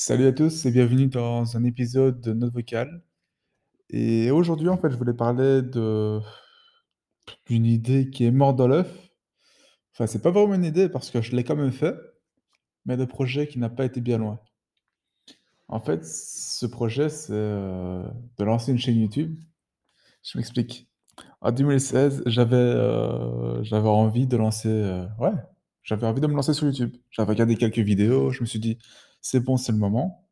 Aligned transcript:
Salut 0.00 0.28
à 0.28 0.32
tous 0.32 0.64
et 0.64 0.70
bienvenue 0.70 1.08
dans 1.08 1.56
un 1.56 1.64
épisode 1.64 2.20
de 2.20 2.32
Note 2.32 2.52
Vocale. 2.52 3.02
Et 3.90 4.30
aujourd'hui, 4.30 4.68
en 4.68 4.76
fait, 4.78 4.90
je 4.92 4.96
voulais 4.96 5.12
parler 5.12 5.60
d'une 5.60 6.22
idée 7.66 8.08
qui 8.08 8.24
est 8.24 8.30
morte 8.30 8.54
dans 8.54 8.68
l'œuf. 8.68 9.10
Enfin, 9.92 10.06
c'est 10.06 10.22
pas 10.22 10.30
vraiment 10.30 10.54
une 10.54 10.64
idée 10.64 10.88
parce 10.88 11.10
que 11.10 11.20
je 11.20 11.34
l'ai 11.34 11.42
quand 11.42 11.56
même 11.56 11.72
fait, 11.72 11.96
mais 12.86 12.96
de 12.96 13.04
projet 13.04 13.48
qui 13.48 13.58
n'a 13.58 13.70
pas 13.70 13.84
été 13.84 14.00
bien 14.00 14.18
loin. 14.18 14.38
En 15.66 15.80
fait, 15.80 16.04
ce 16.04 16.66
projet, 16.66 17.08
c'est 17.08 17.32
euh, 17.32 18.08
de 18.38 18.44
lancer 18.44 18.70
une 18.70 18.78
chaîne 18.78 19.00
YouTube. 19.00 19.36
Je 20.22 20.38
m'explique. 20.38 20.88
En 21.40 21.50
2016, 21.50 22.22
j'avais 22.26 22.54
euh, 22.54 23.64
envie 23.72 24.28
de 24.28 24.36
lancer, 24.36 24.68
euh, 24.68 25.08
ouais, 25.18 25.34
j'avais 25.88 26.06
envie 26.06 26.20
de 26.20 26.26
me 26.26 26.34
lancer 26.34 26.52
sur 26.52 26.66
YouTube. 26.66 26.94
J'avais 27.10 27.30
regardé 27.30 27.56
quelques 27.56 27.78
vidéos, 27.78 28.30
je 28.30 28.42
me 28.42 28.46
suis 28.46 28.58
dit, 28.58 28.76
c'est 29.22 29.40
bon, 29.40 29.56
c'est 29.56 29.72
le 29.72 29.78
moment. 29.78 30.28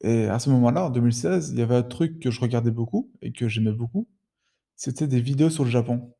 Et 0.00 0.26
à 0.26 0.38
ce 0.38 0.50
moment-là, 0.50 0.86
en 0.86 0.90
2016, 0.90 1.50
il 1.52 1.58
y 1.58 1.62
avait 1.62 1.76
un 1.76 1.82
truc 1.82 2.20
que 2.20 2.30
je 2.30 2.40
regardais 2.40 2.70
beaucoup 2.70 3.10
et 3.22 3.32
que 3.32 3.48
j'aimais 3.48 3.72
beaucoup, 3.72 4.08
c'était 4.76 5.08
des 5.08 5.20
vidéos 5.20 5.50
sur 5.50 5.64
le 5.64 5.70
Japon. 5.70 6.14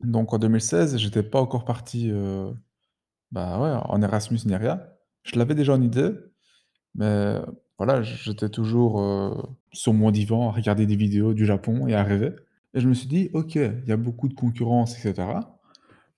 Donc 0.00 0.32
en 0.32 0.38
2016, 0.38 0.96
j'étais 0.98 1.22
pas 1.22 1.40
encore 1.40 1.64
parti, 1.64 2.10
heu, 2.10 2.52
bah, 3.32 3.60
ouais, 3.60 3.70
en 3.90 4.02
Erasmus 4.02 4.40
ni 4.46 4.56
rien. 4.56 4.82
Je 5.24 5.38
l'avais 5.38 5.54
déjà 5.54 5.74
en 5.74 5.82
idée, 5.82 6.10
mais 6.94 7.36
voilà, 7.78 8.02
j'étais 8.02 8.48
toujours, 8.50 9.00
heu, 9.02 9.34
sur 9.72 9.94
mon 9.94 10.10
divan 10.10 10.50
à 10.50 10.52
regarder 10.52 10.86
des 10.86 10.96
vidéos 10.96 11.34
du 11.34 11.46
Japon 11.46 11.88
et 11.88 11.94
à 11.94 12.04
rêver. 12.04 12.32
Et 12.74 12.80
je 12.80 12.88
me 12.88 12.94
suis 12.94 13.08
dit: 13.08 13.30
«OK, 13.34 13.56
il 13.56 13.84
y 13.88 13.92
a 13.92 13.96
beaucoup 13.96 14.28
de 14.28 14.34
concurrence 14.34 14.96
et 14.98 15.00
cetera, 15.02 15.58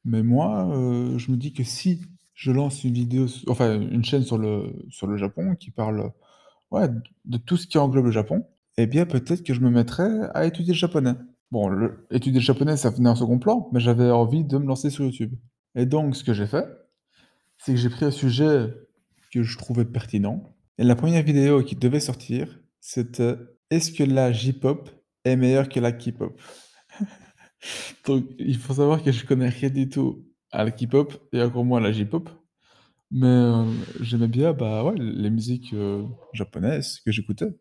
mais 0.06 0.23
moi, 0.23 0.69
heu, 0.74 1.19
je 1.19 1.30
me 1.30 1.37
dis 1.37 1.52
que 1.52 1.65
si 1.65 2.01
je 2.34 2.52
lance 2.52 2.84
une 2.84 2.92
vidéo 2.92 3.27
enfin 3.48 3.80
une 3.80 4.05
chaîne 4.05 4.23
sur 4.23 4.38
le 4.38 5.16
Japon 5.16 5.55
qui 5.56 5.70
parle, 5.70 6.12
de 6.73 7.37
tout 7.38 7.56
ce 7.56 7.66
qui 7.66 7.79
englobe 7.79 8.06
le 8.06 8.10
Japon, 8.12 8.45
eh 8.76 8.87
bien, 8.87 9.07
peut-être 9.07 9.43
que 9.43 9.54
je 9.54 9.60
me 9.60 9.71
mettrais 9.71 10.29
à 10.35 10.45
étudier 10.46 10.74
le 10.74 10.79
japonais. 10.79 11.15
Bon, 11.51 11.71
étudier 12.10 12.40
le 12.40 12.45
japonais, 12.45 12.76
ça 12.76 12.90
venait 12.90 13.09
en 13.09 13.15
second 13.15 13.38
plan, 13.38 13.68
mais 13.73 13.80
j'avais 13.80 14.10
envie 14.10 14.45
de 14.45 14.59
me 14.59 14.66
lancer 14.66 14.90
sur 14.90 15.04
YouTube. 15.04 15.32
Et 15.74 15.87
donc, 15.87 16.16
ce 16.16 16.24
que 16.24 16.35
j'ai 16.35 16.46
fait, 16.46 16.66
c'est 17.59 17.73
que 17.73 17.79
j'ai 17.79 17.88
pris 17.88 18.04
un 18.04 18.10
sujet 18.10 18.74
que 19.32 19.43
je 19.43 19.57
trouvais 19.57 19.85
pertinent. 19.85 20.43
Et 20.79 20.85
la 20.85 20.95
première 20.96 21.23
vidéo 21.23 21.63
qui 21.63 21.74
devait 21.76 22.01
sortir, 22.01 22.60
c'était: 22.80 23.37
«Est-ce 23.70 23.93
que 23.93 24.04
la 24.04 24.32
J-pop 24.32 24.91
est 25.24 25.37
meilleure 25.37 25.68
que 25.68 25.80
la 25.80 25.93
K-pop?» 25.93 26.38
Donc, 28.07 28.24
il 28.38 28.57
faut 28.59 28.74
savoir 28.74 29.02
que 29.02 29.12
je 29.12 29.24
connais 29.26 29.49
rien 29.49 29.71
du 29.71 29.88
tout 29.88 30.24
à 30.52 30.65
la 30.65 30.71
K-pop 30.71 31.12
et 31.32 31.43
encore 31.43 31.65
moins 31.65 31.79
à 31.79 31.82
la 31.82 31.93
J-pop. 31.93 32.30
Mais, 33.10 33.26
heu, 33.29 33.66
j'aimais 34.01 34.29
bien, 34.29 34.52
bah, 34.52 34.85
ouais, 34.85 34.96
les 34.98 35.30
musiques, 35.30 35.73
heu, 35.74 36.07
japonaises 36.32 37.01
que 37.04 37.13
j'écoutais 37.13 37.57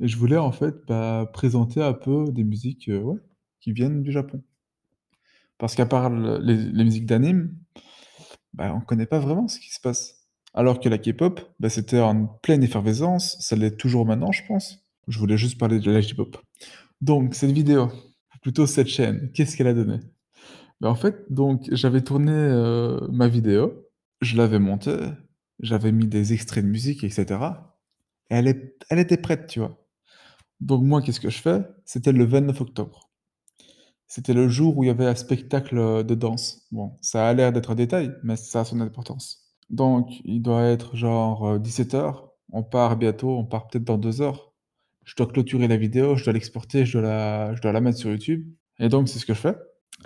et 0.00 0.08
je 0.08 0.16
voulais 0.18 0.38
en 0.38 0.52
fait, 0.52 0.76
bah, 0.88 1.30
présenter 1.32 1.82
un 1.82 1.94
peu 1.94 2.26
des 2.32 2.44
musiques, 2.44 2.88
heu, 2.90 3.00
ouais, 3.02 3.20
qui 3.60 3.72
viennent 3.72 4.02
du 4.02 4.12
Japon. 4.12 4.42
Parce 5.58 5.74
qu'à 5.74 5.86
part 5.86 6.10
le 6.10 6.38
les 6.38 6.84
musiques 6.84 7.06
d'anime, 7.06 7.56
bah, 8.54 8.72
on 8.74 8.80
connaît 8.80 9.06
pas 9.06 9.18
vraiment 9.18 9.48
ce 9.48 9.58
qui 9.58 9.72
se 9.72 9.80
passe. 9.80 10.16
Alors 10.54 10.80
que 10.80 10.88
la 10.88 10.98
K-pop, 10.98 11.40
bah, 11.60 11.68
c'était 11.68 12.00
en 12.00 12.26
pleine 12.26 12.62
effervescence, 12.62 13.36
ça 13.40 13.56
l'est 13.56 13.76
toujours 13.76 14.06
maintenant, 14.06 14.32
je 14.32 14.42
pense. 14.46 14.84
Je 15.08 15.18
voulais 15.18 15.36
juste 15.36 15.58
parler 15.58 15.80
de 15.80 15.90
la 15.90 16.00
J-pop. 16.00 16.36
Donc 17.00 17.34
cette 17.34 17.52
vidéo, 17.52 17.90
plutôt 18.44 18.66
cette 18.68 18.88
chaîne, 18.88 19.32
qu'est-ce 19.34 19.56
qu'elle 19.58 19.68
a 19.68 19.74
donné? 19.74 20.00
Bah, 20.80 20.90
en 20.90 20.96
fait, 20.96 21.24
donc 21.32 21.68
j'avais 21.72 22.02
tourné, 22.02 22.32
heu, 22.32 23.00
ma 23.12 23.28
vidéo, 23.28 23.88
je 24.22 24.36
l'avais 24.36 24.58
montée, 24.60 24.96
j'avais 25.60 25.92
mis 25.92 26.08
des 26.08 26.32
extraits 26.34 26.64
de 26.64 26.70
musique 26.70 27.04
et 27.04 27.10
cetera 27.10 27.78
et 28.30 28.36
elle 28.36 28.48
est 28.48 28.76
elle 28.90 29.00
était 29.00 29.18
prête, 29.18 29.48
tu 29.48 29.60
vois? 29.60 29.86
Donc 30.60 30.82
moi, 30.84 31.02
qu'est-ce 31.02 31.20
que 31.20 31.30
je 31.30 31.40
fais? 31.42 31.62
C'était 31.86 32.12
le 32.12 32.24
29 32.26 32.60
octobre. 32.62 33.10
C'était 34.08 34.34
le 34.34 34.48
jour 34.48 34.78
où 34.78 34.84
il 34.84 34.88
y 34.88 34.90
avait 34.90 35.06
un 35.06 35.14
spectacle, 35.14 35.78
heu, 35.78 36.04
de 36.04 36.14
danse. 36.14 36.66
Bon, 36.72 36.92
ça 37.02 37.28
a 37.28 37.34
l'air 37.34 37.52
d'être 37.52 37.70
un 37.70 37.74
détail, 37.74 38.14
mais 38.22 38.36
ça 38.36 38.60
a 38.60 38.64
son 38.64 38.80
importance. 38.80 39.46
Donc 39.70 40.08
il 40.24 40.42
doit 40.42 40.64
être 40.64 40.96
genre, 40.96 41.46
heu, 41.54 41.58
17:00, 41.60 42.30
on 42.52 42.62
part 42.62 42.96
bientôt, 42.96 43.36
on 43.38 43.44
part 43.46 43.68
peut-être 43.68 43.84
dans 43.84 43.98
2 43.98 44.22
heures. 44.22 44.53
Je 45.04 45.14
dois 45.16 45.26
clôturer 45.26 45.68
la 45.68 45.76
vidéo, 45.76 46.16
je 46.16 46.24
dois 46.24 46.32
l'exporter, 46.32 46.86
je 46.86 46.98
dois 46.98 47.02
la 47.02 47.72
la 47.72 47.80
mettre 47.80 47.98
sur 47.98 48.10
YouTube 48.10 48.46
et 48.78 48.88
donc 48.88 49.08
c'est 49.08 49.18
ce 49.18 49.26
que 49.26 49.34
je 49.34 49.38
fais. 49.40 49.56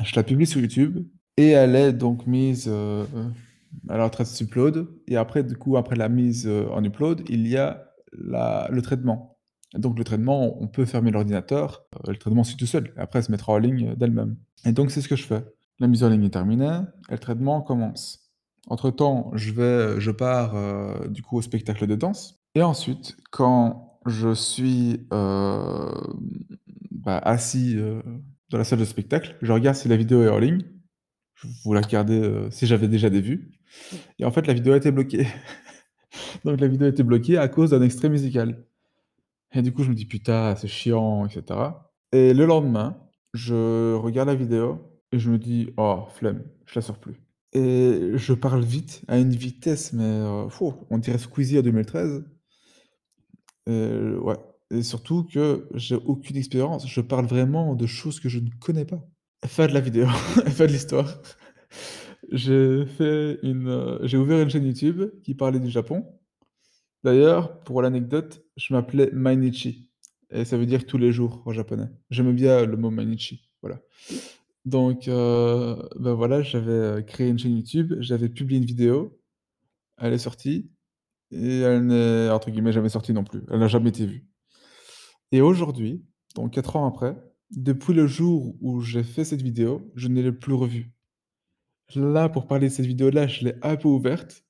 Je 0.04 0.14
la 0.16 0.22
publie 0.22 0.47
sur 0.47 0.60
YouTube 0.60 1.06
et 1.36 1.50
elle 1.50 1.76
est 1.76 1.92
donc 1.92 2.26
mise, 2.26 2.69
est 2.69 3.92
en 3.92 4.10
train 4.10 4.25
de 4.25 4.28
s'upload 4.28 4.88
et 5.06 5.16
après 5.16 5.42
du 5.44 5.56
coup, 5.56 5.76
après 5.76 5.97
la 5.97 6.09
mise, 6.09 6.47
heu, 6.47 6.70
en 6.70 6.82
upload, 6.84 7.22
il 7.28 7.47
y 7.47 7.56
a 7.56 7.84
la 8.12 8.69
le 8.70 8.82
traitement. 8.82 9.38
Donc 9.75 9.98
le 9.98 10.04
traitement, 10.04 10.60
on 10.62 10.66
peut 10.66 10.86
fermer 10.86 11.10
l'ordinateur, 11.10 11.84
heu, 11.94 12.12
le 12.12 12.16
traitement 12.16 12.44
suit 12.44 12.56
tout 12.56 12.66
seul. 12.66 12.92
Après, 12.97 13.19
elle 13.19 13.25
se 13.25 13.30
mettra 13.30 13.53
en 13.53 13.59
ligne, 13.59 13.94
d'elle-même 13.94 14.36
et 14.65 14.72
donc 14.72 14.91
c'est 14.91 15.00
ce 15.00 15.09
que 15.09 15.16
je 15.16 15.25
fais. 15.25 15.44
La 15.78 15.86
mise 15.86 16.03
en 16.03 16.09
ligne 16.09 16.25
est 16.25 16.30
terminée 16.30 16.80
et 17.09 17.12
le 17.12 17.19
traitement 17.19 17.62
commence. 17.62 18.32
Entre 18.66 18.91
temps, 18.91 19.30
je 19.34 19.97
je 19.98 20.10
pars, 20.10 20.56
heu, 20.56 21.09
du 21.09 21.22
coup 21.22 21.38
au 21.38 21.42
spectacle 21.42 21.86
de 21.86 21.94
danse 21.94 22.41
et 22.54 22.62
ensuite 22.62 23.16
quand 23.30 23.88
je 24.08 24.34
suis, 24.34 25.06
hem, 25.12 25.92
bah, 26.91 27.19
assis, 27.19 27.76
heu, 27.76 28.02
dans 28.50 28.58
la 28.58 28.64
salle 28.64 28.80
de 28.80 28.84
spectacle, 28.84 29.36
je 29.42 29.52
regarde 29.52 29.76
si 29.76 29.88
la 29.88 29.96
vidéo 29.96 30.22
est 30.22 30.28
en 30.28 30.38
ligne. 30.38 30.62
Je 31.34 31.48
voulais 31.64 31.80
regarder, 31.80 32.20
heu, 32.20 32.48
si 32.50 32.66
j'avais 32.66 32.88
déjà 32.88 33.10
des 33.10 33.20
vues 33.20 33.52
et 34.18 34.24
en 34.24 34.30
fait 34.32 34.47
la 34.47 34.54
vidéo 34.54 34.72
a 34.74 34.76
été 34.78 34.91
bloquée. 34.92 35.26
Donc 36.44 36.60
la 36.60 36.68
vidéo 36.68 36.86
a 36.86 36.91
été 36.91 37.02
bloquée 37.02 37.38
à 37.38 37.48
cause 37.48 37.70
d'un 37.70 37.82
extrait 37.82 38.08
musical. 38.08 38.64
Et 39.54 39.62
du 39.62 39.72
coup, 39.72 39.82
je 39.84 39.91
me 39.91 39.94
dis: 39.94 40.06
«Putain, 40.06 40.56
c'est 40.56 40.68
chiant» 40.68 41.26
et 41.26 41.30
cetera 41.30 41.92
et 42.12 42.34
le 42.34 42.47
lendemain, 42.47 42.98
je 43.34 43.94
regarde 43.94 44.28
la 44.28 44.34
vidéo 44.34 44.80
et 45.12 45.18
je 45.18 45.30
me 45.30 45.38
dis: 45.38 45.70
«Oh 45.78 46.06
flemme, 46.10 46.44
je 46.66 46.74
la 46.76 46.82
sors 46.82 46.98
plus» 46.98 47.16
et 47.54 48.12
je 48.14 48.34
parle 48.34 48.62
vite, 48.62 49.02
à 49.08 49.18
une 49.18 49.30
vitesse 49.30 49.92
mais 49.94 50.04
heu, 50.04 50.48
on 50.91 50.98
dirait 50.98 51.18
Squeezie 51.18 51.58
en 51.58 51.62
2013 51.62 52.24
ouais 53.68 54.36
et 54.70 54.82
surtout 54.82 55.24
que 55.24 55.68
j'ai 55.74 55.96
aucune 55.96 56.36
expérience. 56.36 56.86
Je 56.86 57.00
parle 57.00 57.26
vraiment 57.26 57.74
de 57.74 57.86
choses 57.86 58.20
que 58.20 58.28
je 58.28 58.38
ne 58.38 58.50
connais 58.60 58.84
pas. 58.84 59.02
Fin 59.46 59.66
de 59.66 59.72
la 59.72 59.80
vidéo, 59.80 60.06
fin 60.48 60.66
de 60.66 60.72
l'histoire. 60.72 61.22
J'ai 62.30 62.84
fait 62.84 63.38
une, 63.42 63.98
j'ai 64.02 64.18
ouvert 64.18 64.40
une 64.40 64.50
chaîne 64.50 64.66
YouTube 64.66 65.10
qui 65.22 65.34
parlait 65.34 65.60
du 65.60 65.70
Japon 65.70 66.04
D'ailleurs, 67.04 67.60
pour 67.60 67.80
l'anecdote, 67.80 68.44
je 68.56 68.74
m'appelais 68.74 69.10
Mainichi 69.12 69.88
et 70.30 70.44
ça 70.44 70.58
veut 70.58 70.66
dire 70.66 70.84
tous 70.84 70.98
les 70.98 71.12
jours 71.12 71.42
en 71.46 71.52
japonais. 71.52 71.86
J'aimais 72.10 72.32
bien 72.32 72.66
le 72.66 72.76
mot 72.76 72.90
Mainichi, 72.90 73.48
voilà. 73.62 73.80
Donc 74.64 75.06
bah, 75.06 76.14
voilà, 76.14 76.42
j'avais, 76.42 77.04
créé 77.04 77.28
une 77.28 77.38
chaîne 77.38 77.56
YouTube, 77.56 77.94
j'avais 78.00 78.28
publié 78.28 78.60
une 78.60 78.66
vidéo, 78.66 79.18
elle 79.96 80.12
est 80.12 80.18
sortie 80.18 80.70
et 81.31 81.61
elle 81.61 81.87
n'est 81.87 82.31
entre 82.31 82.50
guillemets 82.50 82.72
«jamais 82.72 82.89
sortie» 82.91 83.12
non 83.12 83.25
plus. 83.25 83.43
Elle 83.50 83.61
n'a 83.61 83.69
jamais 83.69 83.91
été 83.91 84.06
vue 84.06 84.27
et 85.33 85.41
aujourd'hui, 85.41 86.05
donc 86.34 86.53
4 86.53 86.77
ans 86.77 86.87
après, 86.87 87.16
depuis 87.50 87.94
le 87.94 88.06
jour 88.06 88.55
où 88.61 88.81
j'ai 88.81 89.03
fait 89.03 89.25
cette 89.25 89.43
vidéo, 89.43 89.91
je 89.94 90.09
ne 90.09 90.21
l'ai 90.21 90.33
plus 90.33 90.55
revue. 90.55 90.93
Là, 91.94 92.28
pour 92.28 92.47
parler 92.47 92.69
de 92.69 92.72
cette 92.72 92.87
vidéo-là, 92.87 93.27
je 93.27 93.44
l'ai 93.44 93.55
un 93.62 93.77
peu 93.77 93.89
ouverte. 93.89 94.44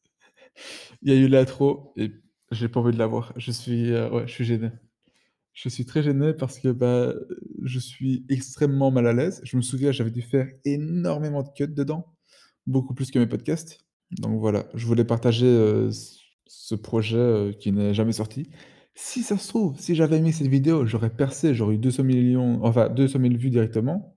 Il 1.03 1.13
y 1.13 1.17
a 1.17 1.17
eu 1.21 1.29
l'intro 1.29 1.93
et 1.97 2.13
j'ai 2.53 2.69
pas 2.69 2.81
envie 2.81 2.93
de 2.93 2.99
la 2.99 3.07
voir. 3.07 3.33
Je 3.37 3.51
suis, 3.53 3.91
heu, 3.93 4.13
ouais, 4.13 4.27
je 4.27 4.33
suis 4.33 4.45
gêné. 4.45 4.71
Je 5.55 5.69
suis 5.69 5.85
très 5.87 6.03
gêné 6.03 6.35
parce 6.35 6.59
que, 6.61 6.69
bah, 6.69 7.15
je 7.65 7.79
suis 7.79 8.25
extrêmement 8.31 8.91
mal 8.91 9.07
à 9.07 9.13
l'aise. 9.13 9.41
Je 9.45 9.57
me 9.57 9.63
souviens, 9.63 9.93
j'avais 9.93 10.11
dû 10.11 10.23
faire 10.23 10.49
énormément 10.65 11.43
de 11.43 11.51
cuts 11.51 11.69
dedans, 11.69 12.07
beaucoup 12.67 12.95
plus 12.95 13.11
que 13.11 13.19
mes 13.19 13.27
podcasts. 13.27 13.81
Donc 14.13 14.41
voilà, 14.41 14.69
je 14.75 14.87
voulais 14.87 15.05
partager, 15.05 15.47
heu, 15.47 15.91
ce 16.49 16.75
projet, 16.75 17.17
heu, 17.19 17.53
qui 17.59 17.73
n'est 17.73 17.95
jamais 17.95 18.13
sorti. 18.13 18.51
Si 18.95 19.23
ça 19.23 19.37
se 19.39 19.49
trouve, 19.49 19.79
si 19.79 19.95
j'avais 19.95 20.21
mis 20.21 20.33
cette 20.33 20.49
vidéo, 20.49 20.87
j'aurais 20.87 21.11
percé, 21.11 21.55
j'aurais 21.55 21.77
eu 21.77 21.79
200 21.79 22.03
000 22.05 22.37
enfin 22.63 22.89
200 22.89 23.21
000 23.21 23.39
vues 23.39 23.51
directement 23.51 24.17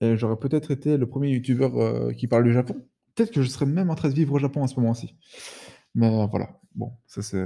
et 0.00 0.16
j'aurais 0.16 0.38
peut-être 0.38 0.70
été 0.72 0.96
le 0.98 1.06
premier 1.08 1.30
youtubeur, 1.30 1.76
heu, 1.80 2.12
qui 2.16 2.28
parle 2.28 2.44
du 2.44 2.52
Japon. 2.54 2.76
Peut-être 3.14 3.32
que 3.32 3.42
je 3.42 3.48
serais 3.48 3.66
même 3.66 3.90
en 3.90 3.96
train 3.96 4.08
de 4.10 4.14
vivre 4.14 4.34
au 4.34 4.38
Japon 4.38 4.64
à 4.64 4.68
ce 4.68 4.78
moment-ci. 4.80 5.14
Mais 5.94 6.08
heu, 6.08 6.26
voilà, 6.30 6.60
bon, 6.74 6.92
ça 7.06 7.22
c'est 7.22 7.44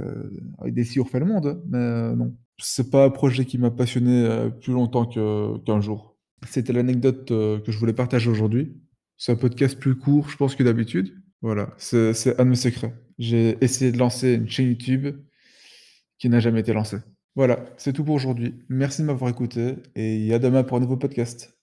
avec 0.59 0.73
des 0.73 0.83
si 0.85 0.99
on 0.99 1.03
refait 1.03 1.19
le 1.19 1.25
monde, 1.25 1.47
hein, 1.47 1.61
mais 1.67 1.77
heu, 1.79 2.15
non. 2.15 2.35
C'est 2.59 2.91
pas 2.91 3.05
un 3.05 3.09
projet 3.09 3.45
qui 3.45 3.57
m'a 3.57 3.71
passionné, 3.71 4.49
plus 4.61 4.73
longtemps 4.73 5.05
qu'un 5.07 5.81
jour. 5.81 6.15
C'était 6.47 6.73
l'anecdote, 6.73 7.25
que 7.29 7.63
je 7.71 7.77
voulais 7.79 7.93
partager 7.93 8.29
aujourd'hui. 8.29 8.77
C'est 9.17 9.31
un 9.31 9.35
podcast 9.35 9.79
plus 9.79 9.95
court, 9.95 10.29
je 10.29 10.37
pense, 10.37 10.55
que 10.55 10.63
d'habitude. 10.63 11.22
Voilà, 11.43 11.73
c'est 11.77 12.39
un 12.39 12.45
de 12.45 12.49
mes 12.49 12.55
secrets. 12.55 12.93
J'ai 13.19 13.57
essayé 13.61 13.91
de 13.91 13.97
lancer 13.97 14.33
une 14.33 14.49
chaîne 14.49 14.69
YouTube 14.69 15.17
qui 16.17 16.29
n'a 16.29 16.39
jamais 16.39 16.61
été 16.61 16.71
lancée. 16.71 16.97
Voilà, 17.35 17.65
c'est 17.77 17.91
tout 17.91 18.05
pour 18.05 18.15
aujourd'hui. 18.15 18.63
Merci 18.69 19.01
de 19.01 19.07
m'avoir 19.07 19.29
écouté 19.29 19.75
et 19.95 20.33
à 20.33 20.39
demain 20.39 20.63
pour 20.63 20.77
un 20.77 20.79
nouveau 20.79 20.95
podcast. 20.95 21.53